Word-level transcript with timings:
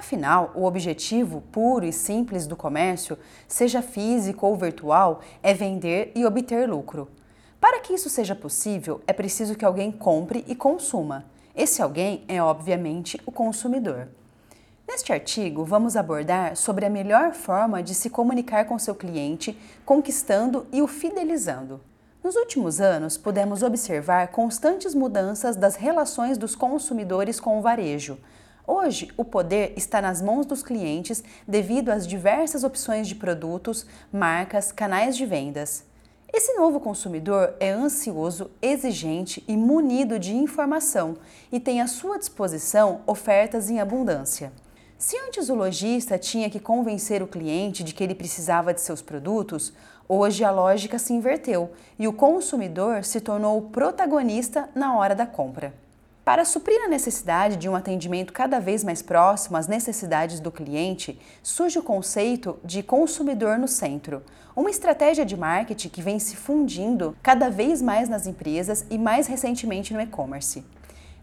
Afinal, 0.00 0.50
o 0.54 0.64
objetivo 0.64 1.42
puro 1.52 1.84
e 1.84 1.92
simples 1.92 2.46
do 2.46 2.56
comércio, 2.56 3.18
seja 3.46 3.82
físico 3.82 4.46
ou 4.46 4.56
virtual, 4.56 5.20
é 5.42 5.52
vender 5.52 6.10
e 6.14 6.24
obter 6.24 6.66
lucro. 6.66 7.10
Para 7.60 7.80
que 7.80 7.92
isso 7.92 8.08
seja 8.08 8.34
possível, 8.34 9.02
é 9.06 9.12
preciso 9.12 9.54
que 9.54 9.64
alguém 9.64 9.92
compre 9.92 10.42
e 10.48 10.54
consuma. 10.54 11.26
Esse 11.54 11.82
alguém 11.82 12.24
é, 12.28 12.42
obviamente, 12.42 13.20
o 13.26 13.30
consumidor. 13.30 14.08
Neste 14.88 15.12
artigo, 15.12 15.66
vamos 15.66 15.96
abordar 15.96 16.56
sobre 16.56 16.86
a 16.86 16.90
melhor 16.90 17.34
forma 17.34 17.82
de 17.82 17.94
se 17.94 18.08
comunicar 18.08 18.64
com 18.64 18.78
seu 18.78 18.94
cliente, 18.94 19.54
conquistando 19.84 20.66
e 20.72 20.80
o 20.80 20.86
fidelizando. 20.86 21.78
Nos 22.24 22.36
últimos 22.36 22.80
anos, 22.80 23.18
pudemos 23.18 23.62
observar 23.62 24.28
constantes 24.28 24.94
mudanças 24.94 25.56
das 25.56 25.76
relações 25.76 26.38
dos 26.38 26.56
consumidores 26.56 27.38
com 27.38 27.58
o 27.58 27.62
varejo. 27.62 28.16
Hoje, 28.72 29.10
o 29.16 29.24
poder 29.24 29.72
está 29.76 30.00
nas 30.00 30.22
mãos 30.22 30.46
dos 30.46 30.62
clientes 30.62 31.24
devido 31.44 31.88
às 31.88 32.06
diversas 32.06 32.62
opções 32.62 33.08
de 33.08 33.16
produtos, 33.16 33.84
marcas, 34.12 34.70
canais 34.70 35.16
de 35.16 35.26
vendas. 35.26 35.82
Esse 36.32 36.54
novo 36.54 36.78
consumidor 36.78 37.52
é 37.58 37.72
ansioso, 37.72 38.48
exigente 38.62 39.42
e 39.48 39.56
munido 39.56 40.20
de 40.20 40.36
informação 40.36 41.16
e 41.50 41.58
tem 41.58 41.80
à 41.80 41.88
sua 41.88 42.16
disposição 42.16 43.00
ofertas 43.08 43.68
em 43.68 43.80
abundância. 43.80 44.52
Se 44.96 45.16
antes 45.18 45.48
o 45.48 45.56
lojista 45.56 46.16
tinha 46.16 46.48
que 46.48 46.60
convencer 46.60 47.24
o 47.24 47.26
cliente 47.26 47.82
de 47.82 47.92
que 47.92 48.04
ele 48.04 48.14
precisava 48.14 48.72
de 48.72 48.80
seus 48.80 49.02
produtos, 49.02 49.72
hoje 50.08 50.44
a 50.44 50.50
lógica 50.52 50.96
se 50.96 51.12
inverteu 51.12 51.72
e 51.98 52.06
o 52.06 52.12
consumidor 52.12 53.02
se 53.02 53.20
tornou 53.20 53.58
o 53.58 53.62
protagonista 53.62 54.70
na 54.76 54.96
hora 54.96 55.16
da 55.16 55.26
compra. 55.26 55.74
Para 56.30 56.44
suprir 56.44 56.80
a 56.84 56.86
necessidade 56.86 57.56
de 57.56 57.68
um 57.68 57.74
atendimento 57.74 58.32
cada 58.32 58.60
vez 58.60 58.84
mais 58.84 59.02
próximo 59.02 59.56
às 59.56 59.66
necessidades 59.66 60.38
do 60.38 60.52
cliente, 60.52 61.20
surge 61.42 61.76
o 61.76 61.82
conceito 61.82 62.56
de 62.64 62.84
consumidor 62.84 63.58
no 63.58 63.66
centro, 63.66 64.22
uma 64.54 64.70
estratégia 64.70 65.26
de 65.26 65.36
marketing 65.36 65.88
que 65.88 66.00
vem 66.00 66.20
se 66.20 66.36
fundindo 66.36 67.16
cada 67.20 67.50
vez 67.50 67.82
mais 67.82 68.08
nas 68.08 68.28
empresas 68.28 68.86
e 68.88 68.96
mais 68.96 69.26
recentemente 69.26 69.92
no 69.92 70.00
e-commerce. 70.00 70.62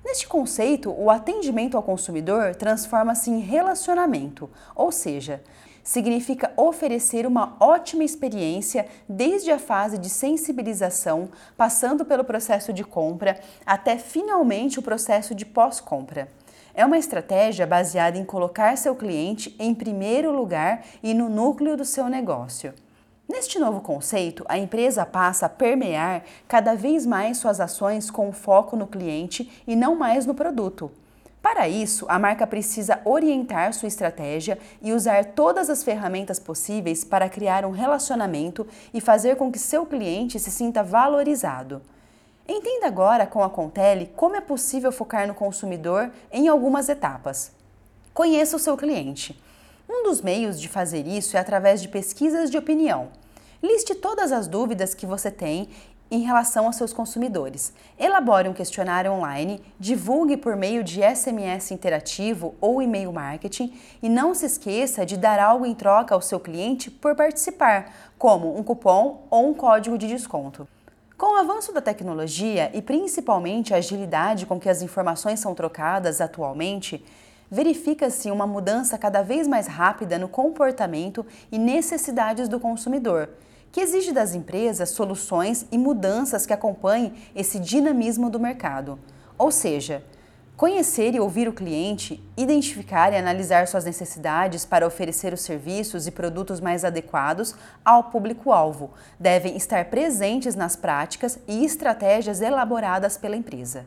Neste 0.08 0.26
conceito, 0.26 0.90
o 0.98 1.10
atendimento 1.10 1.76
ao 1.76 1.84
consumidor 1.84 2.56
transforma-se 2.56 3.30
em 3.30 3.40
relacionamento, 3.40 4.50
ou 4.74 4.90
seja, 4.90 5.44
significa 5.84 6.54
oferecer 6.56 7.28
uma 7.28 7.58
ótima 7.60 8.06
experiência 8.06 8.88
desde 9.08 9.52
a 9.52 9.60
fase 9.60 9.98
de 9.98 10.10
sensibilização, 10.10 11.28
passando 11.58 12.06
pelo 12.06 12.24
processo 12.24 12.72
de 12.72 12.86
compra, 12.86 13.38
até 13.66 13.98
finalmente 13.98 14.80
o 14.80 14.82
processo 14.82 15.36
de 15.36 15.46
pós-compra. 15.46 16.30
É 16.74 16.86
uma 16.86 16.98
estratégia 16.98 17.68
baseada 17.68 18.18
em 18.18 18.24
colocar 18.24 18.78
seu 18.78 18.96
cliente 18.96 19.54
em 19.60 19.76
primeiro 19.76 20.32
lugar 20.32 20.86
e 21.04 21.14
no 21.14 21.28
núcleo 21.28 21.76
do 21.76 21.84
seu 21.84 22.08
negócio. 22.08 22.74
Neste 23.30 23.60
novo 23.60 23.82
conceito, 23.82 24.46
a 24.48 24.58
empresa 24.58 25.06
passa 25.06 25.48
a 25.48 25.50
permear 25.50 26.24
cada 26.48 26.76
vez 26.76 27.06
mais 27.06 27.38
suas 27.38 27.60
ações 27.60 28.10
com 28.10 28.32
foco 28.32 28.78
no 28.78 28.88
cliente 28.88 29.52
e 29.68 29.76
não 29.76 29.96
mais 29.96 30.26
no 30.26 30.34
produto. 30.34 30.90
Para 31.42 31.68
isso, 31.68 32.06
a 32.08 32.18
marca 32.18 32.48
precisa 32.48 33.02
orientar 33.04 33.74
sua 33.74 33.88
estratégia 33.88 34.58
e 34.82 34.94
usar 34.94 35.26
todas 35.26 35.70
as 35.70 35.84
ferramentas 35.84 36.40
possíveis 36.40 37.04
para 37.04 37.28
criar 37.30 37.66
um 37.66 37.72
relacionamento 37.72 38.66
e 38.94 39.02
fazer 39.02 39.36
com 39.36 39.52
que 39.52 39.60
seu 39.60 39.86
cliente 39.86 40.40
se 40.40 40.50
sinta 40.50 40.82
valorizado. 40.82 41.82
Entenda 42.48 42.88
agora 42.88 43.28
com 43.28 43.44
a 43.44 43.50
Contele 43.50 44.10
como 44.16 44.38
é 44.38 44.42
possível 44.42 44.92
focar 44.92 45.28
no 45.28 45.34
consumidor 45.34 46.12
em 46.32 46.48
algumas 46.48 46.88
etapas. 46.88 47.52
Conheça 48.14 48.56
o 48.56 48.60
seu 48.60 48.78
cliente. 48.78 49.38
Um 49.90 50.04
dos 50.04 50.22
meios 50.22 50.60
de 50.60 50.68
fazer 50.68 51.08
isso 51.08 51.38
é 51.38 51.40
através 51.40 51.82
de 51.82 51.88
pesquisas 51.88 52.52
de 52.52 52.58
opinião. 52.58 53.08
Liste 53.64 53.96
todas 53.96 54.34
as 54.34 54.46
dúvidas 54.46 54.94
que 54.94 55.06
você 55.06 55.32
tem 55.32 55.70
em 56.12 56.22
relação 56.22 56.66
aos 56.66 56.76
seus 56.76 56.92
consumidores. 56.92 57.74
Elabore 57.98 58.50
um 58.50 58.54
questionário 58.54 59.12
online, 59.12 59.62
divulgue 59.80 60.36
por 60.36 60.56
meio 60.56 60.84
de 60.84 61.02
SMS 61.02 61.72
interativo 61.72 62.56
ou 62.60 62.82
e-mail 62.82 63.14
marketing 63.14 63.74
e 64.02 64.10
não 64.10 64.34
se 64.34 64.46
esqueça 64.46 65.06
de 65.06 65.16
dar 65.16 65.40
algo 65.40 65.66
em 65.66 65.74
troca 65.74 66.14
ao 66.14 66.22
seu 66.22 66.40
cliente 66.40 66.92
por 66.92 67.16
participar, 67.16 67.94
como 68.18 68.58
um 68.58 68.64
cupom 68.64 69.26
ou 69.30 69.48
um 69.50 69.54
código 69.54 69.98
de 69.98 70.08
desconto. 70.08 70.68
Com 71.18 71.34
o 71.34 71.40
avanço 71.40 71.74
da 71.74 71.82
tecnologia 71.82 72.70
e 72.74 72.82
principalmente 72.82 73.74
a 73.74 73.78
agilidade 73.78 74.46
com 74.46 74.60
que 74.60 74.70
as 74.70 74.82
informações 74.82 75.40
são 75.40 75.56
trocadas 75.56 76.22
atualmente, 76.22 77.04
verifica-se 77.50 78.30
uma 78.30 78.46
mudança 78.46 78.98
cada 78.98 79.22
vez 79.22 79.48
mais 79.48 79.68
rápida 79.68 80.18
no 80.18 80.28
comportamento 80.28 81.26
e 81.52 81.58
necessidades 81.58 82.48
do 82.48 82.60
consumidor, 82.60 83.30
que 83.72 83.82
exige 83.82 84.12
das 84.12 84.34
empresas 84.36 84.90
soluções 84.90 85.66
e 85.72 85.78
mudanças 85.78 86.46
que 86.46 86.54
acompanhem 86.54 87.14
esse 87.36 87.60
dinamismo 87.60 88.30
do 88.30 88.40
mercado. 88.40 89.00
Ou 89.38 89.52
seja, 89.52 90.04
Conhecer 90.58 91.14
e 91.14 91.20
ouvir 91.20 91.48
o 91.48 91.54
cliente, 91.54 92.20
identificar 92.36 93.14
e 93.14 93.16
analisar 93.16 93.68
suas 93.68 93.86
necessidades 93.86 94.66
para 94.66 94.88
oferecer 94.88 95.32
os 95.32 95.42
serviços 95.42 96.08
e 96.08 96.12
produtos 96.12 96.60
mais 96.60 96.84
adequados 96.84 97.54
ao 97.86 98.06
público-alvo 98.06 98.90
devem 99.20 99.56
estar 99.56 99.86
presentes 99.86 100.56
nas 100.56 100.76
práticas 100.76 101.38
e 101.48 101.64
estratégias 101.64 102.42
elaboradas 102.42 103.18
pela 103.18 103.36
empresa. 103.36 103.86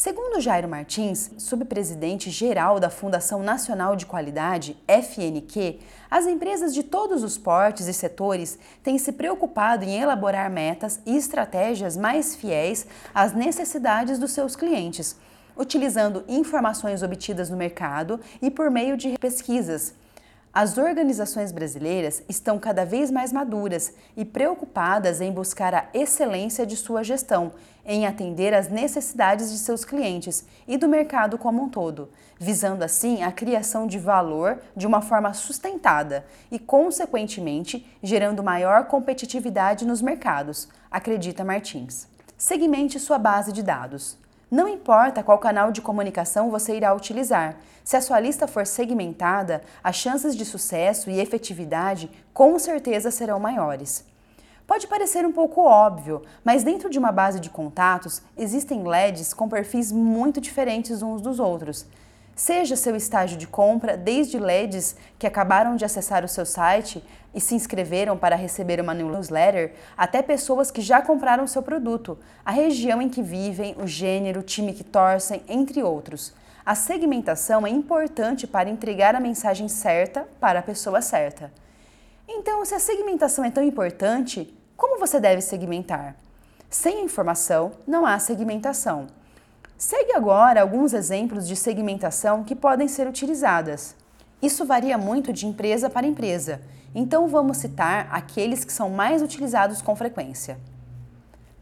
Segundo 0.00 0.40
Jairo 0.40 0.66
Martins, 0.66 1.30
subpresidente 1.36 2.30
geral 2.30 2.80
da 2.80 2.88
Fundação 2.88 3.42
Nacional 3.42 3.94
de 3.94 4.06
Qualidade, 4.06 4.74
FNQ, 4.88 5.78
as 6.10 6.26
empresas 6.26 6.72
de 6.72 6.82
todos 6.82 7.22
os 7.22 7.36
portes 7.36 7.86
e 7.86 7.92
setores 7.92 8.58
têm 8.82 8.96
se 8.96 9.12
preocupado 9.12 9.84
em 9.84 10.00
elaborar 10.00 10.50
metas 10.50 11.00
e 11.04 11.18
estratégias 11.18 11.98
mais 11.98 12.34
fiéis 12.34 12.86
às 13.14 13.34
necessidades 13.34 14.18
dos 14.18 14.32
seus 14.32 14.56
clientes, 14.56 15.18
utilizando 15.54 16.24
informações 16.26 17.02
obtidas 17.02 17.50
no 17.50 17.56
mercado 17.58 18.18
e 18.40 18.50
por 18.50 18.70
meio 18.70 18.96
de 18.96 19.18
pesquisas 19.18 19.92
as 20.52 20.76
organizações 20.78 21.52
brasileiras 21.52 22.24
estão 22.28 22.58
cada 22.58 22.84
vez 22.84 23.08
mais 23.08 23.32
maduras 23.32 23.94
e 24.16 24.24
preocupadas 24.24 25.20
em 25.20 25.30
buscar 25.30 25.72
a 25.72 25.86
excelência 25.94 26.66
de 26.66 26.76
sua 26.76 27.04
gestão, 27.04 27.52
em 27.86 28.04
atender 28.04 28.52
às 28.52 28.68
necessidades 28.68 29.52
de 29.52 29.58
seus 29.58 29.84
clientes 29.84 30.44
e 30.66 30.76
do 30.76 30.88
mercado 30.88 31.38
como 31.38 31.62
um 31.62 31.68
todo, 31.68 32.10
visando 32.36 32.82
assim 32.82 33.22
a 33.22 33.30
criação 33.30 33.86
de 33.86 33.96
valor 33.96 34.58
de 34.76 34.88
uma 34.88 35.00
forma 35.00 35.32
sustentada 35.32 36.26
e, 36.50 36.58
consequentemente, 36.58 37.86
gerando 38.02 38.42
maior 38.42 38.86
competitividade 38.86 39.86
nos 39.86 40.02
mercados, 40.02 40.68
acredita 40.90 41.44
Martins. 41.44 42.08
Segmente 42.36 42.98
sua 42.98 43.18
base 43.18 43.52
de 43.52 43.62
dados. 43.62 44.18
Não 44.50 44.66
importa 44.66 45.22
qual 45.22 45.38
canal 45.38 45.70
de 45.70 45.80
comunicação 45.80 46.50
você 46.50 46.76
irá 46.76 46.92
utilizar, 46.92 47.56
se 47.84 47.96
a 47.96 48.00
sua 48.00 48.18
lista 48.18 48.48
for 48.48 48.66
segmentada, 48.66 49.62
as 49.82 49.94
chances 49.94 50.34
de 50.34 50.44
sucesso 50.44 51.08
e 51.08 51.20
efetividade 51.20 52.10
com 52.34 52.58
certeza 52.58 53.12
serão 53.12 53.38
maiores. 53.38 54.04
Pode 54.66 54.88
parecer 54.88 55.24
um 55.24 55.30
pouco 55.30 55.62
óbvio, 55.62 56.22
mas 56.44 56.64
dentro 56.64 56.90
de 56.90 56.98
uma 56.98 57.12
base 57.12 57.38
de 57.38 57.48
contatos 57.48 58.22
existem 58.36 58.82
LEDs 58.82 59.32
com 59.32 59.48
perfis 59.48 59.92
muito 59.92 60.40
diferentes 60.40 61.00
uns 61.00 61.22
dos 61.22 61.38
outros. 61.38 61.86
Seja 62.34 62.74
seu 62.76 62.96
estágio 62.96 63.36
de 63.36 63.46
compra, 63.46 63.96
desde 63.96 64.38
LEDs 64.38 64.96
que 65.18 65.26
acabaram 65.26 65.76
de 65.76 65.84
acessar 65.84 66.24
o 66.24 66.28
seu 66.28 66.46
site 66.46 67.04
e 67.34 67.40
se 67.40 67.54
inscreveram 67.54 68.16
para 68.16 68.36
receber 68.36 68.80
uma 68.80 68.94
newsletter, 68.94 69.74
até 69.96 70.22
pessoas 70.22 70.70
que 70.70 70.80
já 70.80 71.02
compraram 71.02 71.46
seu 71.46 71.62
produto, 71.62 72.18
a 72.44 72.50
região 72.50 73.00
em 73.00 73.08
que 73.08 73.22
vivem, 73.22 73.76
o 73.78 73.86
gênero, 73.86 74.40
o 74.40 74.44
time 74.44 74.72
que 74.72 74.82
torcem, 74.82 75.42
entre 75.48 75.82
outros. 75.82 76.34
A 76.64 76.74
segmentação 76.74 77.66
é 77.66 77.70
importante 77.70 78.46
para 78.46 78.70
entregar 78.70 79.14
a 79.14 79.20
mensagem 79.20 79.68
certa 79.68 80.26
para 80.38 80.60
a 80.60 80.62
pessoa 80.62 81.00
certa. 81.02 81.52
Então, 82.28 82.64
se 82.64 82.74
a 82.74 82.78
segmentação 82.78 83.44
é 83.44 83.50
tão 83.50 83.62
importante, 83.62 84.56
como 84.76 84.98
você 84.98 85.18
deve 85.18 85.42
segmentar? 85.42 86.16
Sem 86.68 87.04
informação, 87.04 87.72
não 87.86 88.06
há 88.06 88.18
segmentação. 88.18 89.08
Segue 89.80 90.12
agora 90.12 90.60
alguns 90.60 90.92
exemplos 90.92 91.48
de 91.48 91.56
segmentação 91.56 92.44
que 92.44 92.54
podem 92.54 92.86
ser 92.86 93.08
utilizadas. 93.08 93.96
Isso 94.42 94.66
varia 94.66 94.98
muito 94.98 95.32
de 95.32 95.46
empresa 95.46 95.88
para 95.88 96.06
empresa, 96.06 96.60
então 96.94 97.26
vamos 97.26 97.56
citar 97.56 98.06
aqueles 98.12 98.62
que 98.62 98.74
são 98.74 98.90
mais 98.90 99.22
utilizados 99.22 99.80
com 99.80 99.96
frequência. 99.96 100.58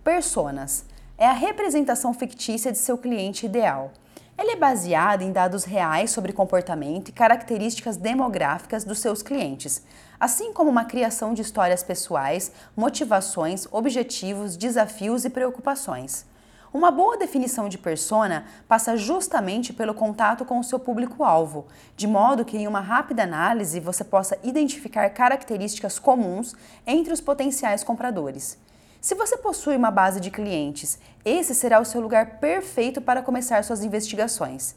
Personas 0.02 0.84
é 1.16 1.28
a 1.28 1.32
representação 1.32 2.12
fictícia 2.12 2.72
de 2.72 2.78
seu 2.78 2.98
cliente 2.98 3.46
ideal. 3.46 3.92
Ele 4.36 4.50
é 4.50 4.56
baseado 4.56 5.22
em 5.22 5.30
dados 5.30 5.62
reais 5.62 6.10
sobre 6.10 6.32
comportamento 6.32 7.10
e 7.10 7.12
características 7.12 7.96
demográficas 7.96 8.82
dos 8.82 8.98
seus 8.98 9.22
clientes, 9.22 9.80
assim 10.18 10.52
como 10.52 10.68
uma 10.68 10.86
criação 10.86 11.34
de 11.34 11.42
histórias 11.42 11.84
pessoais, 11.84 12.50
motivações, 12.76 13.68
objetivos, 13.70 14.56
desafios 14.56 15.24
e 15.24 15.30
preocupações. 15.30 16.26
Uma 16.72 16.90
boa 16.90 17.16
definição 17.16 17.66
de 17.66 17.78
persona 17.78 18.44
passa 18.68 18.94
justamente 18.94 19.72
pelo 19.72 19.94
contato 19.94 20.44
com 20.44 20.58
o 20.58 20.64
seu 20.64 20.78
público-alvo, 20.78 21.66
de 21.96 22.06
modo 22.06 22.44
que, 22.44 22.58
em 22.58 22.68
uma 22.68 22.80
rápida 22.80 23.22
análise, 23.22 23.80
você 23.80 24.04
possa 24.04 24.38
identificar 24.42 25.08
características 25.08 25.98
comuns 25.98 26.54
entre 26.86 27.10
os 27.10 27.22
potenciais 27.22 27.82
compradores. 27.82 28.58
Se 29.00 29.14
você 29.14 29.38
possui 29.38 29.76
uma 29.76 29.90
base 29.90 30.20
de 30.20 30.30
clientes, 30.30 30.98
esse 31.24 31.54
será 31.54 31.80
o 31.80 31.86
seu 31.86 32.02
lugar 32.02 32.38
perfeito 32.38 33.00
para 33.00 33.22
começar 33.22 33.64
suas 33.64 33.82
investigações. 33.82 34.74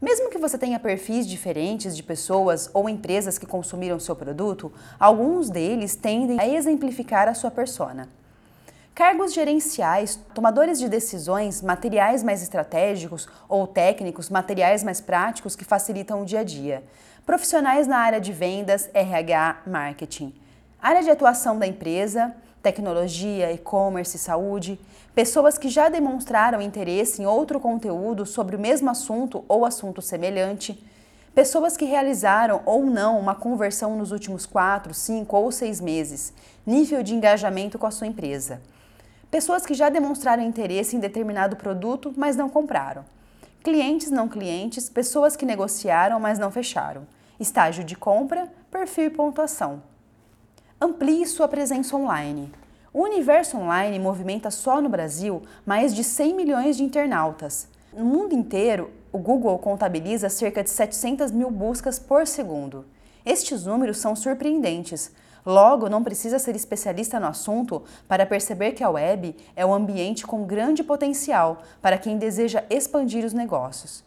Mesmo 0.00 0.30
que 0.30 0.38
você 0.38 0.56
tenha 0.56 0.80
perfis 0.80 1.26
diferentes 1.26 1.94
de 1.94 2.02
pessoas 2.02 2.70
ou 2.72 2.88
empresas 2.88 3.36
que 3.36 3.46
consumiram 3.46 4.00
seu 4.00 4.16
produto, 4.16 4.72
alguns 4.98 5.50
deles 5.50 5.94
tendem 5.94 6.40
a 6.40 6.48
exemplificar 6.48 7.28
a 7.28 7.34
sua 7.34 7.50
persona. 7.50 8.08
Cargos 8.94 9.34
gerenciais, 9.34 10.20
tomadores 10.32 10.78
de 10.78 10.88
decisões, 10.88 11.60
materiais 11.60 12.22
mais 12.22 12.40
estratégicos 12.44 13.26
ou 13.48 13.66
técnicos, 13.66 14.30
materiais 14.30 14.84
mais 14.84 15.00
práticos 15.00 15.56
que 15.56 15.64
facilitam 15.64 16.22
o 16.22 16.24
dia 16.24 16.40
a 16.40 16.44
dia. 16.44 16.84
Profissionais 17.26 17.88
na 17.88 17.98
área 17.98 18.20
de 18.20 18.32
vendas, 18.32 18.88
RH, 18.94 19.62
marketing. 19.66 20.32
Área 20.80 21.02
de 21.02 21.10
atuação 21.10 21.58
da 21.58 21.66
empresa, 21.66 22.36
tecnologia, 22.62 23.50
e-commerce, 23.50 24.16
saúde. 24.16 24.78
Pessoas 25.12 25.58
que 25.58 25.68
já 25.68 25.88
demonstraram 25.88 26.62
interesse 26.62 27.20
em 27.20 27.26
outro 27.26 27.58
conteúdo 27.58 28.24
sobre 28.24 28.54
o 28.54 28.60
mesmo 28.60 28.88
assunto 28.88 29.44
ou 29.48 29.64
assunto 29.64 30.00
semelhante. 30.00 30.80
Pessoas 31.34 31.76
que 31.76 31.84
realizaram 31.84 32.62
ou 32.64 32.86
não 32.86 33.18
uma 33.18 33.34
conversão 33.34 33.96
nos 33.96 34.12
últimos 34.12 34.46
4, 34.46 34.94
5 34.94 35.36
ou 35.36 35.50
6 35.50 35.80
meses. 35.80 36.32
Nível 36.64 37.02
de 37.02 37.12
engajamento 37.12 37.76
com 37.76 37.88
a 37.88 37.90
sua 37.90 38.06
empresa 38.06 38.60
Pessoas 39.34 39.66
que 39.66 39.74
já 39.74 39.88
demonstraram 39.88 40.44
interesse 40.44 40.94
em 40.94 41.00
determinado 41.00 41.56
produto, 41.56 42.14
mas 42.16 42.36
não 42.36 42.48
compraram. 42.48 43.04
Clientes 43.64 44.08
não 44.08 44.28
clientes, 44.28 44.88
pessoas 44.88 45.34
que 45.34 45.44
negociaram, 45.44 46.20
mas 46.20 46.38
não 46.38 46.52
fecharam. 46.52 47.04
Estágio 47.40 47.82
de 47.82 47.96
compra, 47.96 48.48
perfil 48.70 49.06
e 49.06 49.10
pontuação. 49.10 49.82
Amplie 50.80 51.26
sua 51.26 51.48
presença 51.48 51.96
online. 51.96 52.52
O 52.92 53.02
universo 53.02 53.56
online 53.56 53.98
movimenta 53.98 54.52
só 54.52 54.80
no 54.80 54.88
Brasil 54.88 55.42
mais 55.66 55.92
de 55.92 56.04
100 56.04 56.32
milhões 56.32 56.76
de 56.76 56.84
internautas. 56.84 57.66
No 57.92 58.04
mundo 58.04 58.36
inteiro, 58.36 58.92
o 59.10 59.18
Google 59.18 59.58
contabiliza 59.58 60.28
cerca 60.28 60.62
de 60.62 60.70
700 60.70 61.32
mil 61.32 61.50
buscas 61.50 61.98
por 61.98 62.24
segundo. 62.24 62.84
Estes 63.26 63.66
números 63.66 63.98
são 63.98 64.14
surpreendentes, 64.14 65.10
Logo, 65.44 65.90
não 65.90 66.02
precisa 66.02 66.38
ser 66.38 66.56
especialista 66.56 67.20
no 67.20 67.26
assunto 67.26 67.82
para 68.08 68.24
perceber 68.24 68.72
que 68.72 68.82
a 68.82 68.88
web 68.88 69.36
é 69.54 69.64
um 69.64 69.74
ambiente 69.74 70.26
com 70.26 70.44
grande 70.44 70.82
potencial 70.82 71.62
para 71.82 71.98
quem 71.98 72.16
deseja 72.16 72.64
expandir 72.70 73.24
os 73.24 73.34
negócios. 73.34 74.02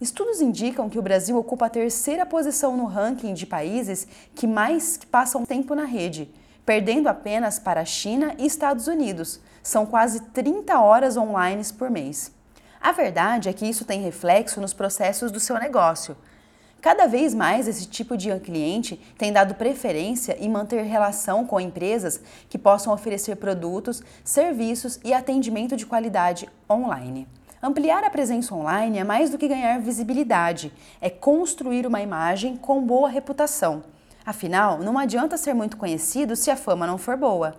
Estudos 0.00 0.40
indicam 0.40 0.90
que 0.90 0.98
o 0.98 1.02
Brasil 1.02 1.38
ocupa 1.38 1.66
a 1.66 1.70
terceira 1.70 2.26
posição 2.26 2.76
no 2.76 2.86
ranking 2.86 3.32
de 3.32 3.46
países 3.46 4.06
que 4.34 4.46
mais 4.46 4.98
passam 5.10 5.46
tempo 5.46 5.74
na 5.76 5.84
rede, 5.84 6.28
perdendo 6.66 7.08
apenas 7.08 7.60
para 7.60 7.80
a 7.80 7.84
China 7.84 8.34
e 8.36 8.44
Estados 8.44 8.88
Unidos. 8.88 9.40
São 9.62 9.86
quase 9.86 10.20
30 10.20 10.80
horas 10.80 11.16
online 11.16 11.62
por 11.78 11.88
mês. 11.88 12.32
A 12.80 12.90
verdade 12.90 13.48
é 13.48 13.52
que 13.52 13.64
isso 13.64 13.84
tem 13.84 14.02
reflexo 14.02 14.60
nos 14.60 14.74
processos 14.74 15.30
do 15.30 15.38
seu 15.38 15.58
negócio. 15.58 16.16
Cada 16.84 17.06
vez 17.06 17.34
mais 17.34 17.66
esse 17.66 17.86
tipo 17.86 18.14
de 18.14 18.38
cliente 18.40 19.00
tem 19.16 19.32
dado 19.32 19.54
preferência 19.54 20.36
em 20.38 20.50
manter 20.50 20.82
relação 20.82 21.46
com 21.46 21.58
empresas 21.58 22.20
que 22.46 22.58
possam 22.58 22.92
oferecer 22.92 23.36
produtos, 23.36 24.02
serviços 24.22 25.00
e 25.02 25.14
atendimento 25.14 25.78
de 25.78 25.86
qualidade 25.86 26.46
online. 26.70 27.26
Ampliar 27.62 28.04
a 28.04 28.10
presença 28.10 28.54
online 28.54 28.98
é 28.98 29.02
mais 29.02 29.30
do 29.30 29.38
que 29.38 29.48
ganhar 29.48 29.80
visibilidade, 29.80 30.70
é 31.00 31.08
construir 31.08 31.86
uma 31.86 32.02
imagem 32.02 32.54
com 32.54 32.82
boa 32.82 33.08
reputação. 33.08 33.82
Afinal, 34.26 34.78
não 34.80 34.98
adianta 34.98 35.38
ser 35.38 35.54
muito 35.54 35.78
conhecido 35.78 36.36
se 36.36 36.50
a 36.50 36.56
fama 36.56 36.86
não 36.86 36.98
for 36.98 37.16
boa. 37.16 37.54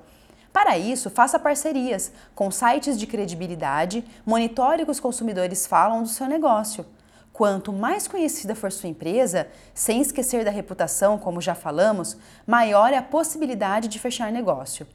Para 0.53 0.77
isso, 0.77 1.09
faça 1.09 1.39
parcerias 1.39 2.11
com 2.35 2.51
sites 2.51 2.95
de 2.95 3.07
credibilidade, 3.07 4.05
monitore 4.23 4.83
o 4.83 4.85
que 4.85 4.91
os 4.91 4.99
consumidores 4.99 5.65
falam 5.65 6.03
do 6.03 6.09
seu 6.09 6.27
negócio. 6.27 6.85
Quanto 7.35 7.73
mais 7.73 8.07
conhecida 8.07 8.55
for 8.55 8.71
sua 8.71 8.87
empresa, 8.87 9.49
sem 9.73 9.99
esquecer 9.99 10.45
da 10.45 10.51
reputação, 10.51 11.17
como 11.17 11.41
já 11.41 11.53
falamos, 11.53 12.15
maior 12.47 12.93
é 12.93 12.97
a 12.97 13.03
possibilidade 13.03 13.89
de 13.89 13.99
fechar 13.99 14.31
negócio. 14.31 14.87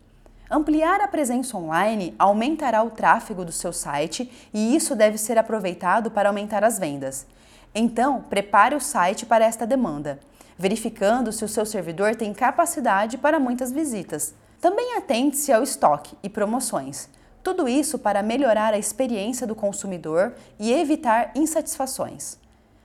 Ampliar 0.51 1.03
a 1.03 1.07
presença 1.07 1.55
online 1.59 2.15
aumentará 2.19 2.83
o 2.83 2.93
tráfego 2.93 3.45
do 3.45 3.53
seu 3.53 3.75
site 3.75 4.33
e 4.55 4.75
isso 4.75 4.97
deve 4.97 5.19
ser 5.19 5.37
aproveitado 5.37 6.11
para 6.11 6.31
aumentar 6.31 6.65
as 6.65 6.79
vendas. 6.79 7.27
Então, 7.75 8.23
prepare 8.23 8.75
o 8.75 8.81
site 8.81 9.27
para 9.27 9.45
esta 9.45 9.67
demanda, 9.67 10.19
verificando 10.57 11.33
se 11.33 11.45
o 11.45 11.49
seu 11.49 11.67
servidor 11.67 12.17
tem 12.17 12.33
capacidade 12.33 13.19
para 13.19 13.39
muitas 13.39 13.71
visitas. 13.71 14.33
Também 14.63 14.97
atente-se 14.97 15.53
ao 15.53 15.63
estoque 15.63 16.17
e 16.23 16.29
promoções. 16.31 17.07
Tudo 17.43 17.67
isso 17.67 17.99
para 17.99 18.23
melhorar 18.23 18.75
a 18.75 18.79
experiência 18.79 19.47
do 19.47 19.55
consumidor 19.55 20.35
e 20.59 20.71
evitar 20.73 21.33
insatisfações. 21.35 22.39